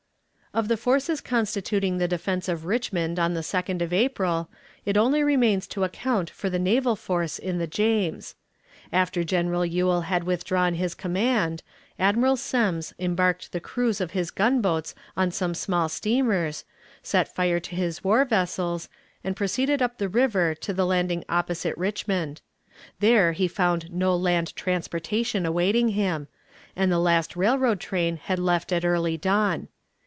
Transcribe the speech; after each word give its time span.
Of 0.53 0.67
the 0.67 0.75
forces 0.75 1.21
constituting 1.21 1.97
the 1.97 2.09
defense 2.09 2.49
of 2.49 2.65
Richmond 2.65 3.17
on 3.17 3.35
the 3.35 3.39
2d 3.39 3.81
of 3.81 3.93
April, 3.93 4.49
it 4.83 4.97
only 4.97 5.23
remains 5.23 5.65
to 5.67 5.85
account 5.85 6.29
for 6.29 6.49
the 6.49 6.59
naval 6.59 6.97
force 6.97 7.39
in 7.39 7.57
the 7.57 7.67
James. 7.67 8.35
After 8.91 9.23
General 9.23 9.65
Ewell 9.65 10.01
had 10.01 10.25
withdrawn 10.25 10.73
his 10.73 10.93
command, 10.93 11.63
Admiral 11.97 12.35
Semmes 12.35 12.93
embarked 12.99 13.53
the 13.53 13.61
crews 13.61 14.01
of 14.01 14.11
his 14.11 14.29
gunboats 14.29 14.93
on 15.15 15.31
some 15.31 15.53
small 15.53 15.87
steamers, 15.87 16.65
set 17.01 17.33
fire 17.33 17.61
to 17.61 17.73
his 17.75 18.03
war 18.03 18.25
vessels, 18.25 18.89
and 19.23 19.37
proceeded 19.37 19.81
up 19.81 19.99
the 19.99 20.09
river 20.09 20.53
to 20.55 20.73
the 20.73 20.85
landing 20.85 21.23
opposite 21.29 21.77
Richmond. 21.77 22.41
Here 22.99 23.31
he 23.31 23.47
found 23.47 23.89
no 23.89 24.13
land 24.17 24.53
transportation 24.57 25.45
awaiting 25.45 25.87
him, 25.95 26.27
and 26.75 26.91
the 26.91 26.99
last 26.99 27.37
railroad 27.37 27.79
train 27.79 28.17
had 28.17 28.37
left 28.37 28.73
at 28.73 28.83
early 28.83 29.15
dawn. 29.15 29.69